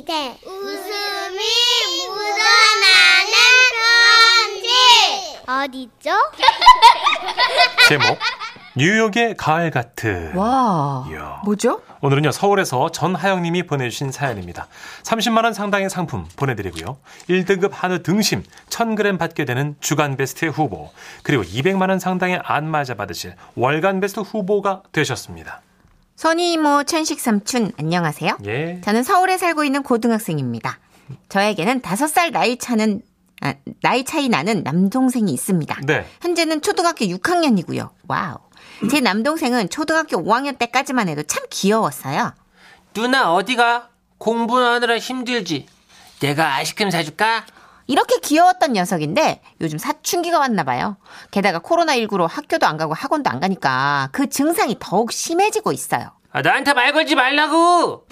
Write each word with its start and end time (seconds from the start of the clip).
시대 0.00 0.34
웃음이 0.46 1.38
묻어나는 2.08 3.34
편지 4.56 4.70
어디죠? 5.46 6.10
제목 7.86 8.18
뉴욕의 8.76 9.36
가을 9.36 9.70
같은 9.70 10.34
와. 10.34 11.06
이야. 11.10 11.42
뭐죠? 11.44 11.82
오늘은요 12.00 12.30
서울에서 12.32 12.90
전하영님이 12.92 13.64
보내주신 13.64 14.10
사연입니다 14.10 14.68
30만 15.02 15.44
원 15.44 15.52
상당의 15.52 15.90
상품 15.90 16.26
보내드리고요 16.34 16.96
1등급 17.28 17.72
한우 17.74 18.02
등심 18.02 18.42
1000g 18.70 19.18
받게 19.18 19.44
되는 19.44 19.76
주간 19.80 20.16
베스트 20.16 20.46
후보 20.46 20.90
그리고 21.22 21.42
200만 21.42 21.90
원 21.90 21.98
상당의 21.98 22.40
안마자 22.42 22.94
받으실 22.94 23.34
월간 23.54 24.00
베스트 24.00 24.20
후보가 24.20 24.84
되셨습니다 24.92 25.60
선희 26.20 26.52
이모 26.52 26.84
천식 26.84 27.18
삼촌 27.18 27.72
안녕하세요. 27.78 28.36
예 28.44 28.78
저는 28.84 29.04
서울에 29.04 29.38
살고 29.38 29.64
있는 29.64 29.82
고등학생입니다. 29.82 30.78
저에게는 31.30 31.80
다섯 31.80 32.08
살 32.08 32.30
나이 32.30 32.58
차는 32.58 33.00
아, 33.40 33.54
나이 33.80 34.04
차이 34.04 34.28
나는 34.28 34.62
남동생이 34.62 35.32
있습니다. 35.32 35.80
네. 35.86 36.06
현재는 36.20 36.60
초등학교 36.60 37.06
6학년이고요. 37.06 37.88
Wow. 38.06 38.36
제 38.90 39.00
남동생은 39.00 39.70
초등학교 39.70 40.22
5학년 40.22 40.58
때까지만 40.58 41.08
해도 41.08 41.22
참 41.22 41.42
귀여웠어요. 41.48 42.34
누나 42.92 43.32
어디가? 43.32 43.88
공부하느라 44.18 44.98
힘들지. 44.98 45.68
내가 46.20 46.56
아이스크림 46.56 46.90
사줄까? 46.90 47.46
이렇게 47.90 48.20
귀여웠던 48.20 48.74
녀석인데 48.74 49.42
요즘 49.60 49.76
사춘기가 49.76 50.38
왔나 50.38 50.62
봐요. 50.62 50.96
게다가 51.32 51.58
코로나19로 51.58 52.28
학교도 52.28 52.64
안 52.64 52.76
가고 52.76 52.94
학원도 52.94 53.28
안 53.28 53.40
가니까 53.40 54.10
그 54.12 54.28
증상이 54.28 54.76
더욱 54.78 55.10
심해지고 55.10 55.72
있어요. 55.72 56.12
아, 56.32 56.42
나한테 56.42 56.74
말 56.74 56.92
걸지 56.92 57.14
말라고. 57.14 58.06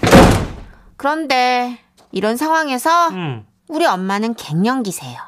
그런데 0.96 1.78
이런 2.10 2.36
상황에서 2.36 3.09
음. 3.10 3.46
우리 3.68 3.87
엄마는 3.87 4.34
갱년기세요. 4.34 5.18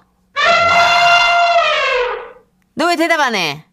너 2.75 2.87
왜 2.87 2.97
대답 2.97 3.21
안 3.21 3.35
해? 3.35 3.65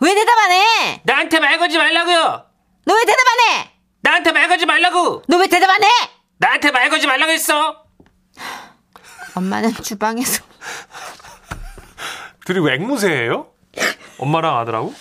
왜 0.00 0.14
대답 0.14 0.38
안 0.38 0.50
해? 0.52 1.00
나한테 1.04 1.40
말 1.40 1.58
걸지 1.58 1.78
말라고요. 1.78 2.44
너 2.86 2.94
왜 2.94 3.04
대답 3.04 3.18
안 3.26 3.56
해? 3.58 3.70
나한테 4.02 4.32
말 4.32 4.48
걸지 4.48 4.66
말라고. 4.66 5.22
너 5.26 5.36
왜 5.38 5.46
대답 5.48 5.70
안 5.70 5.82
해? 5.82 5.88
나한테 6.38 6.70
말 6.70 6.90
걸지 6.90 7.06
말라고 7.06 7.32
했어. 7.32 7.84
엄마는 9.34 9.72
주방에서 9.82 10.42
둘이 12.44 12.60
왜 12.60 12.74
앵무새예요? 12.74 13.48
엄마랑 14.18 14.58
아들하고? 14.58 14.94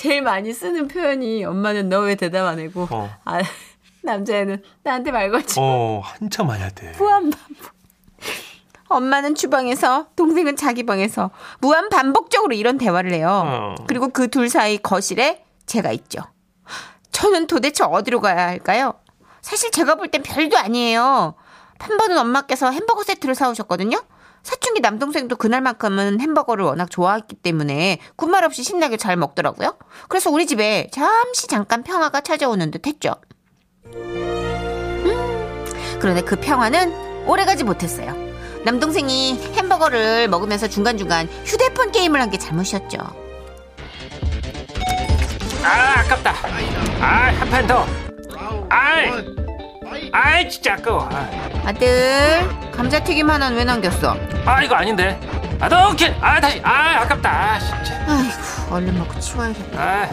제일 0.00 0.22
많이 0.22 0.52
쓰는 0.52 0.88
표현이 0.88 1.44
엄마는 1.44 1.88
너 1.88 2.00
왜 2.00 2.14
대답 2.14 2.46
안 2.46 2.58
해고 2.58 2.88
어. 2.90 3.10
아, 3.24 3.40
남자애는 4.02 4.62
나한테 4.82 5.10
말 5.12 5.30
걸지 5.30 5.56
어 5.58 6.00
한참 6.02 6.50
해야 6.50 6.68
돼 6.70 6.92
무한 6.98 7.30
반복. 7.30 7.72
엄마는 8.88 9.34
주방에서 9.34 10.08
동생은 10.16 10.56
자기 10.56 10.84
방에서 10.84 11.30
무한 11.60 11.88
반복적으로 11.90 12.54
이런 12.54 12.76
대화를 12.78 13.12
해요. 13.12 13.28
어. 13.46 13.74
그리고 13.86 14.08
그 14.08 14.28
둘 14.28 14.48
사이 14.48 14.78
거실에 14.78 15.44
제가 15.66 15.92
있죠. 15.92 16.20
저는 17.12 17.46
도대체 17.46 17.84
어디로 17.84 18.20
가야 18.20 18.48
할까요? 18.48 18.94
사실 19.42 19.70
제가 19.70 19.94
볼 19.96 20.08
땐 20.08 20.22
별도 20.22 20.56
아니에요. 20.58 21.34
한 21.78 21.96
번은 21.98 22.18
엄마께서 22.18 22.70
햄버거 22.70 23.02
세트를 23.04 23.34
사오셨거든요. 23.34 24.00
사춘기 24.42 24.80
남동생도 24.80 25.36
그날만큼은 25.36 26.20
햄버거를 26.20 26.64
워낙 26.64 26.90
좋아했기 26.90 27.36
때문에 27.36 27.98
군말 28.16 28.44
없이 28.44 28.62
신나게 28.62 28.96
잘 28.96 29.16
먹더라고요. 29.16 29.76
그래서 30.08 30.30
우리 30.30 30.46
집에 30.46 30.88
잠시 30.92 31.46
잠깐 31.46 31.82
평화가 31.82 32.20
찾아오는 32.22 32.70
듯 32.70 32.86
했죠. 32.86 33.14
음, 33.86 35.64
그런데 36.00 36.22
그 36.22 36.36
평화는 36.36 37.26
오래가지 37.26 37.64
못했어요. 37.64 38.14
남동생이 38.64 39.34
햄버거를 39.56 40.28
먹으면서 40.28 40.68
중간중간 40.68 41.26
휴대폰 41.44 41.92
게임을 41.92 42.20
한 42.20 42.30
게 42.30 42.38
잘못이었죠. 42.38 42.98
아, 45.62 46.00
아깝다. 46.00 46.30
아, 47.00 47.32
한 47.38 47.48
판 47.50 47.66
더. 47.66 47.86
아이. 48.68 49.39
아이, 50.12 50.48
진짜 50.48 50.74
아까워. 50.74 51.08
아, 51.10 51.28
아들, 51.64 52.70
감자튀김 52.72 53.30
하나는 53.30 53.56
왜 53.56 53.64
남겼어? 53.64 54.16
아, 54.44 54.62
이거 54.62 54.74
아닌데. 54.74 55.20
아, 55.60 55.68
너 55.68 55.90
오케이. 55.90 56.14
아, 56.20 56.40
다시. 56.40 56.60
아, 56.64 57.02
아깝다. 57.02 57.30
아, 57.30 57.58
진짜. 57.58 58.04
아이고, 58.08 58.74
얼른 58.74 58.98
먹고 58.98 59.20
치워야겠다. 59.20 59.80
아. 59.80 60.08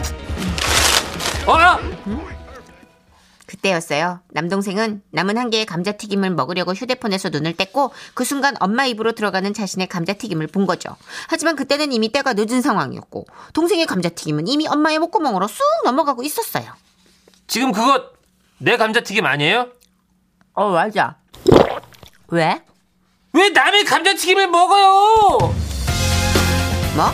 어? 1.46 1.78
그때였어요. 3.46 4.20
남동생은 4.28 5.02
남은 5.10 5.38
한 5.38 5.48
개의 5.48 5.64
감자튀김을 5.64 6.30
먹으려고 6.30 6.74
휴대폰에서 6.74 7.30
눈을 7.30 7.54
뗐고 7.54 7.90
그 8.12 8.24
순간 8.24 8.54
엄마 8.60 8.84
입으로 8.84 9.12
들어가는 9.12 9.54
자신의 9.54 9.88
감자튀김을 9.88 10.48
본 10.48 10.66
거죠. 10.66 10.94
하지만 11.28 11.56
그때는 11.56 11.90
이미 11.92 12.12
때가 12.12 12.34
늦은 12.34 12.60
상황이었고 12.60 13.26
동생의 13.54 13.86
감자튀김은 13.86 14.46
이미 14.48 14.68
엄마의 14.68 14.98
목구멍으로 14.98 15.48
쑥 15.48 15.62
넘어가고 15.84 16.22
있었어요. 16.22 16.64
지금 17.46 17.72
그거 17.72 18.04
내 18.58 18.76
감자튀김 18.76 19.24
아니에요? 19.24 19.68
어, 20.58 20.70
맞아. 20.70 21.14
왜? 22.30 22.60
왜 23.32 23.48
남의 23.50 23.84
감자튀김을 23.84 24.48
먹어요? 24.48 25.38
뭐? 26.96 27.12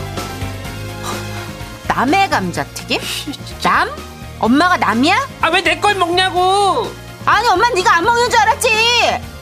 남의 1.87 2.27
감자튀김? 2.31 2.99
남? 3.61 3.91
엄마가 4.39 4.77
남이야? 4.77 5.27
아, 5.41 5.49
왜 5.49 5.61
내 5.61 5.79
걸 5.79 5.93
먹냐고. 5.93 6.91
아니 7.25 7.47
엄마 7.49 7.69
네가 7.69 7.97
안 7.97 8.03
먹는 8.03 8.31
줄 8.31 8.39
알았지 8.39 8.69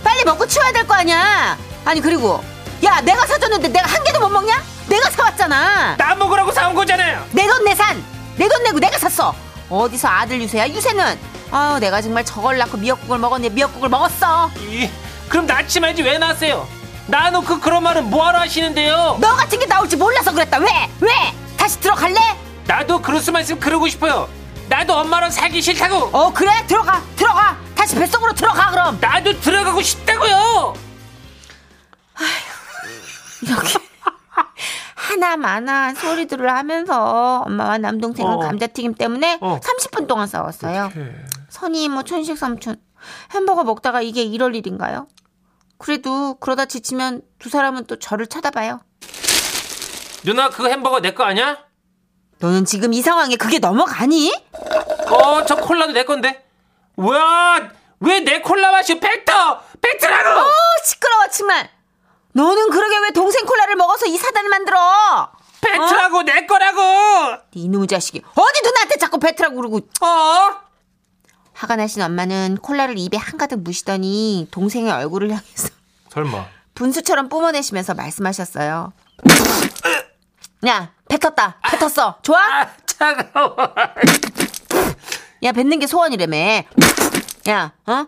빨리 0.03 0.25
먹고 0.25 0.45
치워야 0.47 0.73
될 0.73 0.85
거 0.85 0.93
아니야 0.95 1.57
아니 1.85 1.99
그리고 2.01 2.43
야 2.83 2.99
내가 2.99 3.25
사줬는데 3.25 3.69
내가 3.69 3.87
한 3.89 4.03
개도 4.03 4.19
못 4.21 4.29
먹냐 4.29 4.61
내가 4.87 5.09
사왔잖아 5.09 5.95
나 5.97 6.15
먹으라고 6.15 6.51
사온 6.51 6.75
거잖아요. 6.75 7.25
내 7.31 7.47
돈 7.47 7.63
내산 7.65 8.03
내 8.37 8.47
돈 8.49 8.63
내고 8.63 8.79
내가 8.79 8.97
샀어 8.97 9.33
어디서 9.73 10.07
아들 10.07 10.39
유세야? 10.41 10.69
유세는? 10.69 11.19
아유 11.51 11.79
내가 11.79 12.01
정말 12.01 12.23
저걸 12.23 12.57
낳고 12.57 12.78
미역국을 12.78 13.17
먹었네. 13.17 13.50
미역국을 13.50 13.89
먹었어. 13.89 14.51
이, 14.59 14.89
그럼 15.29 15.45
낳지 15.47 15.79
말지 15.79 16.03
왜 16.03 16.17
낳았어요? 16.17 16.67
낳아놓고 17.07 17.59
그런 17.59 17.83
말은 17.83 18.09
뭐하러 18.09 18.39
하시는데요? 18.39 19.17
너 19.19 19.35
같은 19.35 19.59
게 19.59 19.66
나올지 19.66 19.95
몰라서 19.95 20.31
그랬다. 20.31 20.57
왜? 20.59 20.67
왜? 21.01 21.12
다시 21.57 21.79
들어갈래? 21.79 22.19
나도 22.67 23.01
그럴 23.01 23.19
수만 23.19 23.41
있으면 23.41 23.59
그러고 23.59 23.88
싶어요. 23.88 24.29
나도 24.69 24.94
엄마랑 24.94 25.29
살기 25.31 25.62
싫다고. 25.62 26.09
어 26.17 26.31
그래? 26.31 26.51
들어가. 26.67 27.01
들어가. 27.16 27.57
다시 27.75 27.95
뱃속으로 27.95 28.33
들어가 28.33 28.69
그럼. 28.72 28.97
나도 29.01 29.39
들어가고 29.41 29.81
싶다고요. 29.81 30.75
이렇게 33.41 33.92
하나 35.13 35.38
마나 35.38 35.94
소리들을 35.94 36.50
하면서 36.50 37.44
엄마와 37.46 37.78
남동생은 37.78 38.31
어. 38.34 38.40
감자튀김 38.40 38.96
때문에 38.96 39.38
어. 39.41 39.59
30분 39.62 40.07
동안 40.07 40.28
싸웠어요. 40.28 40.91
선희 41.50 41.84
이모 41.84 42.03
천식 42.03 42.38
삼촌 42.38 42.78
햄버거 43.31 43.63
먹다가 43.63 44.01
이게 44.01 44.24
이럴 44.24 44.56
일인가요? 44.56 45.07
그래도 45.78 46.35
그러다 46.40 46.66
지치면 46.66 47.22
두 47.40 47.50
사람은 47.50 47.85
또 47.85 48.00
저를 48.00 48.25
쳐다봐요. 48.28 48.79
누나 50.24 50.50
그 50.50 50.68
햄버거 50.69 51.00
내 51.00 51.13
거 51.13 51.24
아니야? 51.24 51.57
너는 52.40 52.66
지금 52.66 52.94
이 52.94 53.01
상황에 53.01 53.35
그게 53.35 53.59
넘어가니? 53.59 54.34
어, 55.09 55.45
저 55.45 55.56
콜라도 55.56 55.94
내 55.94 56.03
건데. 56.06 56.44
뭐야? 56.95 57.69
왜내 58.00 58.41
콜라 58.41 58.72
마셔? 58.72 58.95
뱉어! 59.00 59.62
뱉으라고! 59.81 60.40
어 60.41 60.45
시끄러워 60.85 61.28
정말. 61.31 61.69
너는 62.33 62.69
그러게 62.69 62.97
왜 62.99 63.11
동생 63.11 63.45
콜라를 63.45 63.75
먹어서 63.75 64.05
이 64.07 64.17
사단을 64.17 64.49
만들어? 64.49 65.31
뱉으라고 65.61 66.23
내 66.23 66.45
거라고! 66.45 66.81
이놈의 67.53 67.88
자식이 67.88 68.21
어디 68.35 68.61
누나한테 68.63 68.97
자꾸 68.97 69.17
뱉으라고 69.19 69.55
그러고 69.55 69.77
어? 70.01 70.61
화가 71.53 71.75
나신 71.77 72.01
엄마는 72.01 72.57
콜라를 72.61 72.97
입에 72.97 73.18
한가득 73.18 73.59
무시더니 73.59 74.47
동생의 74.51 74.91
얼굴을 74.91 75.30
향해서 75.30 75.69
설마 76.09 76.45
분수처럼 76.75 77.30
뿜어내시면서 77.30 77.94
말씀하셨어요. 77.94 78.94
야, 80.68 80.91
뱉었다. 81.07 81.59
뱉었어. 81.69 82.18
좋아? 82.24 82.39
아, 82.39 82.69
차가워. 82.85 83.56
야, 85.44 85.51
뱉는 85.51 85.77
게 85.77 85.85
소원이라며. 85.85 86.38
야, 87.50 87.74
어? 87.85 88.06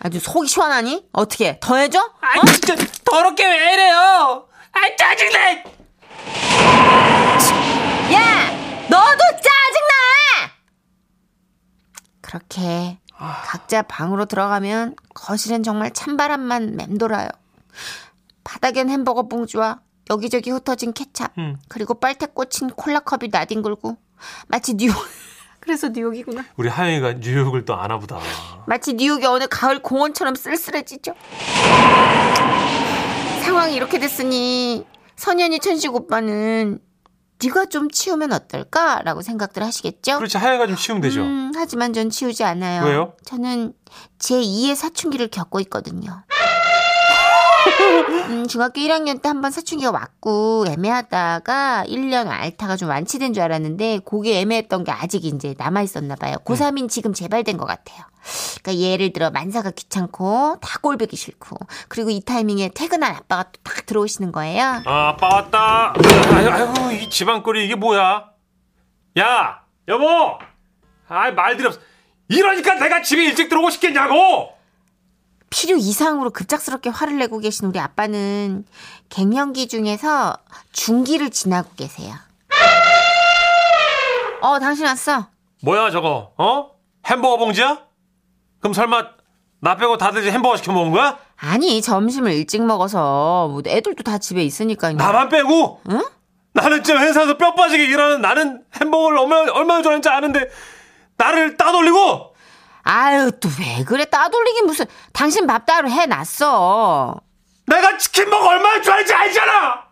아주 0.00 0.20
속이 0.20 0.48
시원하니? 0.48 1.08
어떻게? 1.12 1.58
더 1.60 1.76
해줘? 1.76 1.98
아, 2.20 2.44
진짜 2.46 2.76
더럽게 3.04 3.44
왜 3.44 3.72
이래요? 3.74 4.48
아, 4.72 4.96
짜증나! 4.96 5.50
야! 8.12 8.50
너도 8.88 9.18
짜증나! 9.18 10.52
그렇게 12.20 12.98
각자 13.16 13.82
방으로 13.82 14.26
들어가면 14.26 14.94
거실엔 15.14 15.62
정말 15.64 15.92
찬바람만 15.92 16.76
맴돌아요. 16.76 17.28
바닥엔 18.44 18.88
햄버거 18.90 19.26
봉지와 19.26 19.80
여기저기 20.10 20.50
흩어진 20.50 20.92
케찹 20.92 21.26
음. 21.38 21.56
그리고 21.68 21.94
빨대 21.94 22.26
꽂힌 22.26 22.70
콜라컵이 22.70 23.28
나뒹굴고 23.30 23.96
마치 24.46 24.74
뉴욕 24.74 24.94
그래서 25.68 25.90
뉴욕이구나. 25.90 26.46
우리 26.56 26.70
하영이가 26.70 27.12
뉴욕을 27.20 27.66
또 27.66 27.74
아나 27.74 27.98
보다. 27.98 28.18
마치 28.66 28.94
뉴욕의 28.94 29.26
어느 29.26 29.46
가을 29.50 29.82
공원처럼 29.82 30.34
쓸쓸해지죠. 30.34 31.12
상황이 33.42 33.74
이렇게 33.74 33.98
됐으니 33.98 34.86
선현이 35.16 35.60
천식 35.60 35.94
오빠는 35.94 36.78
네가 37.44 37.66
좀 37.66 37.90
치우면 37.90 38.32
어떨까라고 38.32 39.20
생각들 39.20 39.62
하시겠죠? 39.62 40.16
그렇지 40.16 40.38
하영이가 40.38 40.68
좀 40.68 40.76
치우면 40.76 41.02
되죠. 41.02 41.20
음, 41.20 41.52
하지만 41.54 41.92
전 41.92 42.08
치우지 42.08 42.44
않아요. 42.44 42.84
왜요? 42.86 43.12
저는 43.26 43.74
제 44.18 44.36
2의 44.40 44.74
사춘기를 44.74 45.28
겪고 45.28 45.60
있거든요. 45.60 46.22
음, 48.28 48.46
중학교 48.46 48.80
1학년 48.80 49.20
때 49.22 49.28
한 49.28 49.40
번 49.42 49.50
사춘기가 49.50 49.90
왔고 49.90 50.64
애매하다가 50.68 51.84
1년 51.88 52.28
알타가 52.28 52.76
좀 52.76 52.88
완치된 52.88 53.32
줄 53.34 53.42
알았는데 53.42 54.00
그게 54.04 54.40
애매했던 54.40 54.84
게 54.84 54.92
아직 54.92 55.24
이제 55.24 55.54
남아 55.58 55.82
있었나 55.82 56.14
봐요. 56.16 56.36
고3인 56.44 56.88
지금 56.88 57.12
재발된 57.12 57.56
것 57.56 57.66
같아요. 57.66 58.04
그러니까 58.62 58.82
예를 58.84 59.12
들어 59.12 59.30
만사가 59.30 59.70
귀찮고 59.72 60.58
다 60.60 60.78
꼴보기 60.80 61.16
싫고 61.16 61.56
그리고 61.88 62.10
이 62.10 62.20
타이밍에 62.20 62.70
퇴근한 62.74 63.14
아빠가 63.14 63.44
또 63.44 63.58
딱 63.68 63.86
들어오시는 63.86 64.32
거예요. 64.32 64.82
아, 64.86 65.08
아빠 65.10 65.28
왔다. 65.28 65.94
아유, 66.32 66.48
아유, 66.50 66.92
이 66.94 67.08
집안꼴이 67.10 67.64
이게 67.64 67.74
뭐야? 67.74 68.24
야, 69.18 69.60
여보. 69.88 70.38
아, 71.08 71.30
말들이 71.30 71.66
없어. 71.68 71.78
이러니까 72.28 72.74
내가 72.74 73.02
집에 73.02 73.24
일찍 73.24 73.48
들어오고 73.48 73.70
싶겠냐고. 73.70 74.50
필요 75.50 75.76
이상으로 75.76 76.30
급작스럽게 76.30 76.90
화를 76.90 77.18
내고 77.18 77.38
계신 77.38 77.66
우리 77.66 77.78
아빠는 77.80 78.64
갱년기 79.08 79.68
중에서 79.68 80.36
중기를 80.72 81.30
지나고 81.30 81.70
계세요. 81.76 82.14
어, 84.40 84.58
당신 84.58 84.86
왔어. 84.86 85.26
뭐야 85.62 85.90
저거? 85.90 86.32
어? 86.36 86.70
햄버거 87.06 87.36
봉지야? 87.38 87.78
그럼 88.60 88.72
설마 88.74 89.08
나 89.60 89.76
빼고 89.76 89.96
다들 89.96 90.22
이제 90.22 90.30
햄버거 90.30 90.56
시켜 90.56 90.72
먹은 90.72 90.92
거야? 90.92 91.18
아니, 91.36 91.80
점심을 91.82 92.32
일찍 92.32 92.62
먹어서 92.64 93.48
뭐 93.48 93.62
애들도 93.66 94.02
다 94.04 94.18
집에 94.18 94.42
있으니까. 94.44 94.92
나만 94.92 95.28
빼고? 95.28 95.80
응? 95.90 96.02
나는 96.52 96.82
지금 96.82 97.00
회사에서 97.00 97.36
뼈 97.36 97.54
빠지게 97.54 97.84
일하는 97.84 98.20
나는 98.20 98.62
햄버거를 98.80 99.18
얼마나, 99.18 99.52
얼마나 99.52 99.82
좋아하는지 99.82 100.08
아는데 100.08 100.48
나를 101.16 101.56
따돌리고 101.56 102.34
아유, 102.92 103.30
또 103.38 103.50
왜 103.60 103.84
그래? 103.84 104.06
따돌리긴 104.06 104.64
무슨. 104.64 104.86
당신 105.12 105.46
밥 105.46 105.66
따로 105.66 105.90
해놨어. 105.90 107.20
내가 107.66 107.98
치킨 107.98 108.30
먹어 108.30 108.46
얼마나 108.48 108.80
좋아하는지 108.80 109.12
알잖아. 109.12 109.88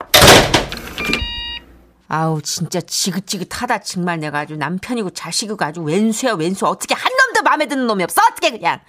아우, 2.08 2.40
진짜 2.40 2.80
지긋지긋하다. 2.80 3.80
정말 3.80 4.18
내가 4.20 4.38
아주 4.40 4.56
남편이고 4.56 5.10
자식이고 5.10 5.62
아주 5.62 5.82
왼수야, 5.82 6.32
왼수. 6.34 6.64
어떻게 6.66 6.94
한 6.94 7.12
놈도 7.12 7.42
마음에 7.42 7.66
드는 7.66 7.86
놈이 7.86 8.02
없어? 8.02 8.22
어떻게 8.30 8.50
그냥. 8.50 8.80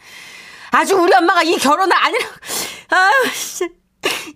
아주 0.71 0.95
우리 0.95 1.13
엄마가 1.13 1.43
이 1.43 1.57
결혼을 1.57 1.93
아니라. 1.93 2.25
아유, 2.91 3.29
씨. 3.33 3.67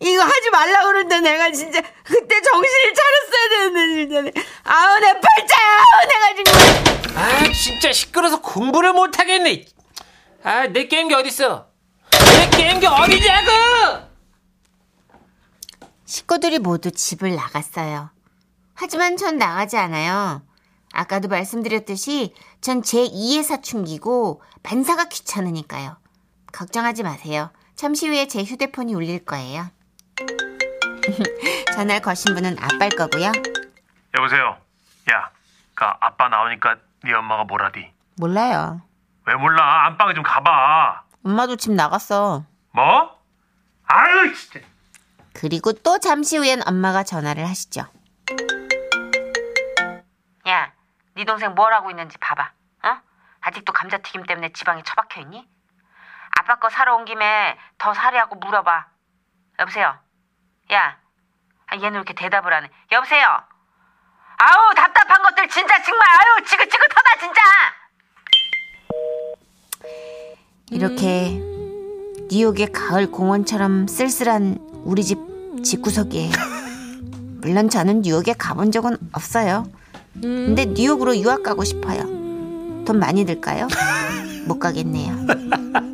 이거 0.01 0.23
하지 0.23 0.49
말라 0.49 0.83
그러는데 0.85 1.19
내가 1.21 1.51
진짜 1.51 1.79
그때 2.03 2.41
정신을 2.41 2.93
차렸어야 2.93 3.49
되는데 3.49 4.31
진짜. 4.31 4.41
아우 4.63 4.99
내 4.99 5.13
팔자야 5.13 5.77
아우, 5.77 6.07
내가 6.07 6.43
정말 6.43 7.17
아 7.17 7.51
진짜 7.53 7.93
시끄러서 7.93 8.41
공부를 8.41 8.93
못 8.93 9.19
하겠네. 9.19 9.65
아 10.43 10.65
내 10.67 10.87
게임기 10.87 11.13
어딨어? 11.13 11.67
내 12.11 12.49
게임기 12.57 12.87
어디냐고? 12.87 14.11
식구들이 16.05 16.59
모두 16.59 16.91
집을 16.91 17.35
나갔어요. 17.35 18.09
하지만 18.73 19.17
전 19.17 19.37
나가지 19.37 19.77
않아요. 19.77 20.41
아까도 20.93 21.27
말씀드렸듯이 21.27 22.33
전 22.59 22.81
제2의 22.81 23.43
사춘기고 23.43 24.41
만사가 24.63 25.05
귀찮으니까요. 25.05 25.97
걱정하지 26.51 27.03
마세요. 27.03 27.51
잠시 27.75 28.07
후에 28.07 28.27
제 28.27 28.43
휴대폰이 28.43 28.93
울릴 28.93 29.23
거예요. 29.23 29.67
전화를 31.73 32.01
거신 32.01 32.33
분은 32.35 32.57
아빠일 32.59 32.95
거고요. 32.95 33.31
여보세요. 34.17 34.57
야, 35.11 35.29
그 35.73 35.85
아빠 35.85 36.29
나오니까 36.29 36.77
네 37.03 37.13
엄마가 37.13 37.43
뭐라디? 37.45 37.91
몰라요. 38.17 38.81
왜 39.25 39.35
몰라? 39.35 39.85
안방에 39.87 40.13
좀 40.13 40.23
가봐. 40.23 41.03
엄마도 41.25 41.55
집 41.55 41.71
나갔어. 41.71 42.43
뭐? 42.71 43.19
아유 43.85 44.33
진짜. 44.35 44.59
그리고 45.33 45.73
또 45.73 45.97
잠시 45.99 46.37
후엔 46.37 46.67
엄마가 46.67 47.03
전화를 47.03 47.47
하시죠. 47.47 47.81
야, 50.47 50.71
네 51.15 51.25
동생 51.25 51.53
뭘 51.55 51.73
하고 51.73 51.89
있는지 51.89 52.17
봐봐. 52.17 52.51
어? 52.83 52.97
아직도 53.41 53.73
감자튀김 53.73 54.23
때문에 54.23 54.51
지방에 54.53 54.83
처박혀 54.83 55.21
있니? 55.21 55.47
아빠 56.37 56.59
거 56.59 56.69
사러 56.69 56.95
온 56.95 57.05
김에 57.05 57.57
더 57.77 57.93
사려고 57.93 58.35
물어봐. 58.35 58.87
여보세요. 59.59 59.97
야, 60.73 60.97
아, 61.67 61.75
얘는 61.75 61.91
왜 61.91 61.97
이렇게 61.97 62.13
대답을 62.13 62.53
안 62.53 62.63
해? 62.63 62.69
여보세요. 62.91 63.27
아우 64.37 64.73
답답한 64.73 65.21
것들 65.21 65.47
진짜 65.49 65.81
정말 65.83 66.07
아유 66.09 66.45
지긋지긋하다 66.45 67.19
진짜. 67.19 67.41
이렇게 70.71 71.39
뉴욕의 72.31 72.71
가을 72.71 73.11
공원처럼 73.11 73.87
쓸쓸한 73.87 74.57
우리 74.85 75.03
집 75.03 75.19
집구석이에요. 75.63 76.31
물론 77.41 77.69
저는 77.69 78.01
뉴욕에 78.01 78.33
가본 78.33 78.71
적은 78.71 78.97
없어요. 79.11 79.65
근데 80.21 80.65
뉴욕으로 80.65 81.17
유학 81.17 81.43
가고 81.43 81.63
싶어요. 81.63 82.03
돈 82.85 82.99
많이 82.99 83.25
들까요? 83.25 83.67
못 84.47 84.59
가겠네요. 84.59 85.90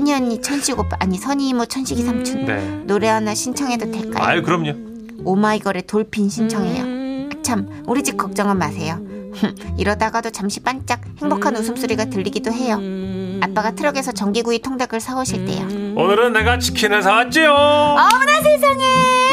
선희 0.00 0.14
언니 0.14 0.40
천식 0.40 0.78
오빠 0.78 0.96
아니 0.98 1.18
선희 1.18 1.50
이모 1.50 1.66
천식이 1.66 2.02
삼촌 2.02 2.46
네. 2.46 2.58
노래 2.84 3.06
하나 3.08 3.34
신청해도 3.34 3.90
될까요? 3.90 4.24
아유 4.24 4.42
그럼요. 4.42 4.72
오마이걸의 5.24 5.82
돌핀 5.82 6.30
신청해요. 6.30 6.84
아, 7.36 7.42
참 7.42 7.68
우리 7.86 8.02
집 8.02 8.16
걱정은 8.16 8.56
마세요. 8.56 8.98
이러다가도 9.76 10.30
잠시 10.30 10.60
반짝 10.60 11.02
행복한 11.20 11.54
웃음소리가 11.54 12.06
들리기도 12.06 12.50
해요. 12.50 12.80
아빠가 13.42 13.72
트럭에서 13.72 14.12
전기구이 14.12 14.60
통닭을 14.60 15.00
사오실 15.00 15.44
때요. 15.44 15.66
오늘은 16.00 16.32
내가 16.32 16.58
치킨을 16.58 17.02
사왔지요. 17.02 17.50
어머나 17.50 18.40
세상에! 18.42 18.84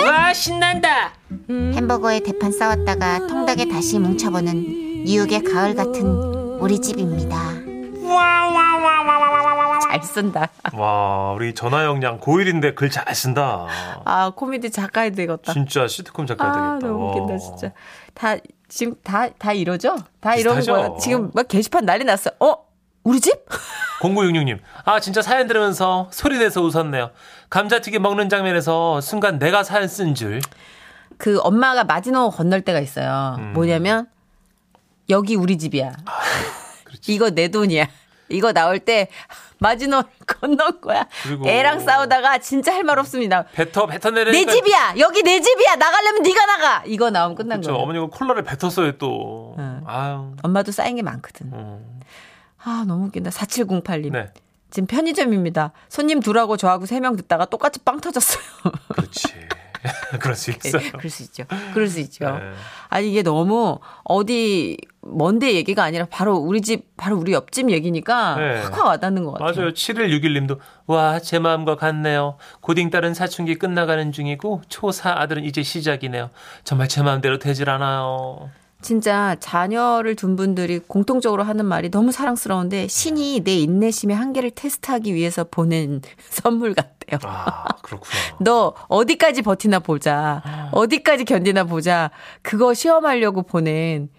와 0.03 0.33
신난다. 0.33 1.13
햄버거에 1.49 2.19
대판 2.19 2.51
싸웠다가 2.51 3.27
통닭에 3.27 3.69
다시 3.69 3.99
뭉쳐보는 3.99 5.05
뉴욕의 5.05 5.45
가을 5.45 5.75
같은 5.75 6.05
우리 6.59 6.77
집입니다. 6.79 7.37
잘 9.99 10.03
쓴다. 10.03 10.49
와, 10.73 11.33
우리 11.33 11.53
전화영 11.53 12.01
양 12.03 12.19
고1인데 12.19 12.75
글 12.75 12.89
잘 12.89 13.13
쓴다. 13.15 13.65
아 14.05 14.31
코미디 14.35 14.71
작가야 14.71 15.09
되겠다. 15.11 15.53
진짜 15.53 15.87
시트콤 15.87 16.25
작가 16.27 16.45
아 16.45 16.51
되겠다. 16.79 16.87
너무 16.93 17.09
웃긴다 17.09 17.33
와. 17.33 17.39
진짜. 17.39 17.71
다 18.13 18.35
지금 18.69 18.95
다 19.03 19.29
다 19.37 19.53
이러죠? 19.53 19.95
다 20.19 20.35
이러는. 20.35 20.65
거야. 20.65 20.89
지금 20.99 21.31
막 21.33 21.47
게시판 21.47 21.85
난리 21.85 22.03
났어. 22.03 22.29
어? 22.39 22.55
우리 23.03 23.19
집? 23.21 23.33
0966님, 24.01 24.59
아, 24.83 24.99
진짜 24.99 25.21
사연 25.21 25.47
들으면서 25.47 26.09
소리 26.11 26.37
내서 26.37 26.61
웃었네요. 26.61 27.11
감자튀김 27.49 28.01
먹는 28.01 28.27
장면에서 28.29 28.99
순간 29.01 29.39
내가 29.39 29.63
사연 29.63 29.87
쓴 29.87 30.13
줄. 30.13 30.41
그 31.17 31.39
엄마가 31.39 31.85
마지노 31.85 32.31
건널 32.31 32.61
때가 32.61 32.79
있어요. 32.81 33.35
음. 33.39 33.53
뭐냐면 33.53 34.07
여기 35.09 35.35
우리 35.35 35.57
집이야. 35.57 35.93
이거 37.07 37.29
내 37.29 37.47
돈이야. 37.47 37.87
이거 38.29 38.51
나올 38.53 38.79
때 38.79 39.07
마지노 39.59 40.03
건널 40.27 40.79
거야. 40.81 41.07
애랑 41.45 41.79
싸우다가 41.79 42.37
진짜 42.39 42.73
할 42.73 42.83
말 42.83 42.99
없습니다. 42.99 43.43
뱉어, 43.53 43.85
뱉어 43.87 44.11
내려니까. 44.11 44.31
내 44.31 44.57
집이야. 44.57 44.93
여기 44.99 45.23
내 45.23 45.39
집이야. 45.41 45.75
나가려면 45.77 46.21
네가 46.23 46.45
나가. 46.45 46.83
이거 46.85 47.09
나오면 47.09 47.35
끝난 47.35 47.61
저 47.61 47.71
거야. 47.73 47.81
어머니가 47.83 48.07
콜라를 48.07 48.43
뱉었어요, 48.43 48.97
또. 48.97 49.55
응. 49.57 49.81
아유. 49.85 50.35
엄마도 50.43 50.71
쌓인 50.71 50.95
게 50.95 51.01
많거든. 51.01 51.47
음. 51.53 51.99
아 52.63 52.83
너무 52.87 53.05
웃긴다. 53.07 53.29
4708님. 53.31 54.11
네. 54.11 54.29
지금 54.69 54.85
편의점입니다. 54.87 55.71
손님 55.89 56.19
둘하고 56.19 56.57
저하고 56.57 56.85
세 56.85 56.99
명 56.99 57.15
듣다가 57.15 57.45
똑같이 57.45 57.79
빵 57.79 57.99
터졌어요. 58.01 58.41
그렇지. 58.93 59.27
그럴 60.19 60.35
수 60.35 60.51
있어요. 60.51 60.91
그럴 60.91 61.09
수 61.09 61.23
있죠. 61.23 61.45
그럴 61.73 61.87
수 61.87 61.99
있죠. 61.99 62.25
네. 62.37 62.51
아니 62.89 63.11
이게 63.11 63.21
너무 63.21 63.79
어디 64.03 64.77
먼데 65.01 65.53
얘기가 65.53 65.83
아니라 65.83 66.05
바로 66.09 66.35
우리 66.35 66.61
집 66.61 66.95
바로 66.97 67.17
우리 67.17 67.33
옆집 67.33 67.71
얘기니까 67.71 68.35
네. 68.35 68.61
확확 68.61 68.85
와닿는 68.85 69.23
것 69.23 69.33
같아요. 69.33 69.55
맞아요. 69.55 69.73
7161님도 69.73 70.59
와, 70.85 71.19
제 71.19 71.39
마음과 71.39 71.75
같네요. 71.75 72.37
고딩 72.61 72.89
딸은 72.89 73.13
사춘기 73.13 73.55
끝나가는 73.55 74.11
중이고 74.11 74.61
초사 74.69 75.11
아들은 75.19 75.43
이제 75.43 75.63
시작이네요. 75.63 76.29
정말 76.63 76.87
제 76.87 77.03
마음대로 77.03 77.39
되질 77.39 77.69
않아요. 77.69 78.49
진짜 78.81 79.35
자녀를 79.39 80.15
둔 80.15 80.35
분들이 80.35 80.79
공통적으로 80.79 81.43
하는 81.43 81.65
말이 81.65 81.89
너무 81.89 82.11
사랑스러운데 82.11 82.87
신이 82.87 83.41
내 83.43 83.55
인내심의 83.55 84.15
한계를 84.15 84.51
테스트하기 84.51 85.13
위해서 85.15 85.43
보낸 85.43 86.01
선물 86.29 86.73
같대요. 86.73 87.19
아, 87.23 87.65
그렇구나. 87.81 88.13
너 88.39 88.73
어디까지 88.87 89.41
버티나 89.41 89.79
보자. 89.79 90.69
어디까지 90.71 91.25
견디나 91.25 91.63
보자. 91.63 92.11
그거 92.43 92.73
시험하려고 92.73 93.41
보낸 93.41 94.09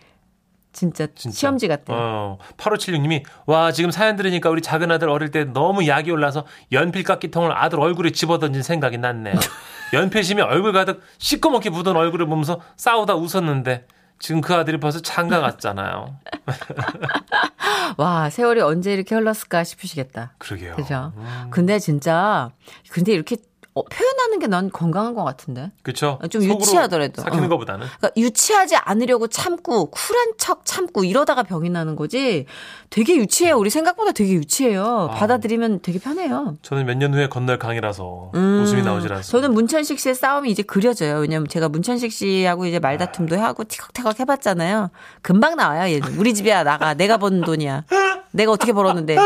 진짜, 0.73 1.07
진짜. 1.15 1.37
시험지 1.37 1.67
같아. 1.69 1.93
어, 1.93 2.39
8576님이 2.57 3.23
와 3.47 3.73
지금 3.73 3.91
사연 3.91 4.17
들으니까 4.17 4.51
우리 4.51 4.61
작은 4.61 4.91
아들 4.91 5.09
어릴 5.09 5.31
때 5.31 5.45
너무 5.45 5.87
약이 5.87 6.11
올라서 6.11 6.45
연필 6.73 7.03
깎기통을 7.05 7.53
아들 7.53 7.81
얼굴에 7.81 8.11
집어던진 8.11 8.63
생각이 8.63 8.99
났네요. 8.99 9.35
연필심이 9.95 10.43
얼굴 10.43 10.73
가득 10.73 11.01
시꺼멓게 11.19 11.71
묻은 11.71 11.97
얼굴을 11.97 12.27
보면서 12.27 12.61
싸우다 12.77 13.15
웃었는데 13.17 13.87
지금 14.19 14.41
그 14.41 14.55
아들이 14.55 14.79
벌써 14.79 15.01
장가 15.01 15.41
갔잖아요. 15.41 16.17
와, 17.97 18.31
세월이 18.31 18.61
언제 18.61 18.93
이렇게 18.93 19.15
흘렀을까 19.15 19.65
싶으시겠다. 19.65 20.35
그러게요. 20.39 20.77
그죠? 20.77 21.13
근데 21.51 21.79
진짜, 21.79 22.51
근데 22.91 23.13
이렇게 23.13 23.37
어, 23.79 23.85
표현하는 23.85 24.39
게 24.41 24.49
난 24.49 24.71
건강한 24.71 25.15
것 25.15 25.25
같은데. 25.25 25.71
그렇죠. 25.83 26.19
좀 26.31 26.43
유치하더라도. 26.43 27.21
삭히는 27.23 27.45
어. 27.45 27.49
것보다는 27.49 27.87
그러니까 27.99 28.11
유치하지 28.17 28.77
않으려고 28.77 29.27
참고 29.29 29.91
쿨한 29.91 30.33
척 30.39 30.65
참고 30.65 31.05
이러다가 31.05 31.43
병이 31.43 31.69
나는 31.71 31.97
거지. 31.97 32.47
되게 32.91 33.17
유치해요. 33.17 33.57
우리 33.59 33.69
생각보다 33.69 34.13
되게 34.13 34.33
유치해요. 34.33 35.09
아. 35.11 35.15
받아들이면 35.15 35.81
되게 35.83 35.99
편해요. 35.99 36.57
저는 36.63 36.87
몇 36.87 36.97
년 36.97 37.13
후에 37.15 37.29
건널 37.29 37.59
강이라서 37.59 38.33
음, 38.35 38.63
웃음이 38.63 38.83
나오질 38.83 39.13
않습니다. 39.13 39.31
저는 39.31 39.55
문천식 39.55 39.99
씨의 40.01 40.15
싸움이 40.15 40.51
이제 40.51 40.63
그려져요. 40.63 41.19
왜냐면 41.19 41.47
제가 41.47 41.69
문천식 41.69 42.11
씨하고 42.11 42.65
이제 42.67 42.79
말다툼도 42.79 43.39
하고 43.39 43.65
티격태격 43.65 44.19
해봤잖아요. 44.21 44.91
금방 45.23 45.57
나와요. 45.57 45.93
얘는 45.93 46.17
우리 46.19 46.33
집이야 46.35 46.65
나가. 46.65 46.95
내가 46.95 47.19
번 47.19 47.43
돈이야. 47.43 47.85
내가 48.31 48.53
어떻게 48.53 48.73
벌었는데 48.73 49.17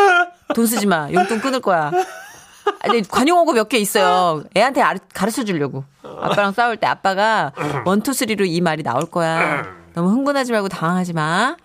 돈 0.54 0.66
쓰지 0.66 0.86
마. 0.86 1.08
용돈 1.12 1.40
끊을 1.40 1.60
거야. 1.60 1.90
아니 2.80 3.02
관용어고 3.02 3.52
몇개 3.52 3.78
있어요. 3.78 4.42
애한테 4.56 4.82
가르쳐 5.12 5.44
주려고. 5.44 5.84
아빠랑 6.02 6.52
싸울 6.52 6.76
때 6.76 6.86
아빠가 6.86 7.52
원투쓰리로 7.84 8.44
이 8.44 8.60
말이 8.60 8.82
나올 8.82 9.06
거야. 9.06 9.64
너무 9.94 10.10
흥분하지 10.10 10.52
말고 10.52 10.68
당황하지 10.68 11.12
마. 11.12 11.56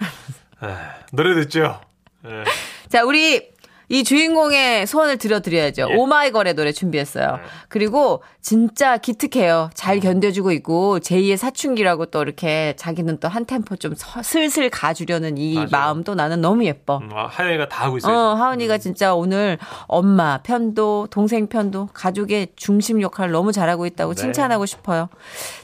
에이, 0.63 0.69
노래 1.13 1.33
듣죠. 1.35 1.79
예. 2.25 2.43
자, 2.89 3.03
우리 3.03 3.51
이 3.89 4.03
주인공의 4.03 4.85
소원을 4.85 5.17
들려드려야죠. 5.17 5.87
예. 5.91 5.95
오마이걸의 5.95 6.55
노래 6.55 6.73
준비했어요. 6.73 7.39
그리고 7.69 8.21
진짜 8.41 8.97
기특해요. 8.97 9.69
잘 9.73 10.01
견뎌주고 10.01 10.51
있고 10.53 10.99
제2의 10.99 11.37
사춘기라고 11.37 12.07
또 12.07 12.21
이렇게 12.21 12.73
자기는 12.77 13.19
또 13.19 13.27
한 13.29 13.45
템포 13.45 13.77
좀 13.77 13.93
서- 13.95 14.21
슬슬 14.23 14.69
가주려는 14.69 15.37
이 15.37 15.55
맞아요. 15.55 15.67
마음도 15.71 16.15
나는 16.15 16.41
너무 16.41 16.65
예뻐. 16.65 16.97
음, 16.97 17.09
아, 17.13 17.27
하영이가 17.27 17.69
다 17.69 17.85
하고 17.85 17.97
있어요. 17.97 18.13
어. 18.13 18.35
하은이가 18.35 18.77
진짜 18.77 19.13
오늘 19.13 19.57
엄마 19.87 20.39
편도 20.41 21.07
동생 21.11 21.47
편도 21.47 21.89
가족의 21.93 22.49
중심 22.57 23.01
역할을 23.01 23.31
너무 23.31 23.51
잘하고 23.53 23.85
있다고 23.85 24.15
네. 24.15 24.21
칭찬하고 24.21 24.65
싶어요. 24.65 25.07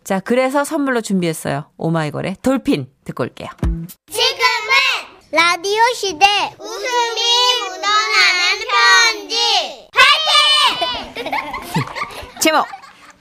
자, 0.04 0.20
그래서 0.22 0.64
선물로 0.64 1.02
준비했어요. 1.02 1.66
오마이걸의 1.78 2.38
돌핀 2.42 2.88
듣고 3.06 3.24
올게요. 3.24 3.50
지금은 4.12 4.74
라디오 5.32 5.82
시대 5.96 6.26
웃음이 6.60 7.22
묻어나는 7.84 9.28
편지. 9.28 9.90
제목 12.40 12.66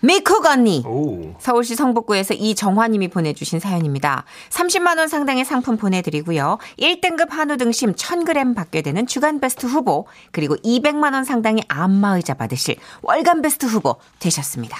미쿡 0.00 0.46
언니. 0.46 0.82
오. 0.84 1.34
서울시 1.38 1.76
성북구에서 1.76 2.34
이정화님이 2.34 3.08
보내주신 3.08 3.60
사연입니다. 3.60 4.24
30만 4.50 4.98
원 4.98 5.06
상당의 5.06 5.44
상품 5.44 5.76
보내드리고요. 5.76 6.58
1등급 6.78 7.30
한우 7.30 7.56
등심 7.56 7.94
1000g 7.94 8.56
받게 8.56 8.82
되는 8.82 9.06
주간 9.06 9.38
베스트 9.40 9.66
후보 9.66 10.06
그리고 10.32 10.56
200만 10.56 11.14
원 11.14 11.24
상당의 11.24 11.64
안마의자 11.68 12.34
받으실 12.34 12.76
월간 13.02 13.42
베스트 13.42 13.66
후보 13.66 13.96
되셨습니다. 14.18 14.78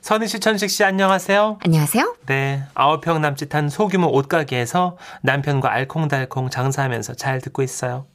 선희 0.00 0.26
씨, 0.26 0.40
천식 0.40 0.68
씨 0.68 0.82
안녕하세요. 0.84 1.58
안녕하세요. 1.62 2.16
네, 2.26 2.64
아홉 2.74 3.02
평 3.02 3.20
남짓한 3.20 3.68
소규모 3.68 4.08
옷가게에서 4.08 4.96
남편과 5.20 5.70
알콩달콩 5.70 6.50
장사하면서 6.50 7.14
잘 7.14 7.40
듣고 7.40 7.62
있어요. 7.62 8.06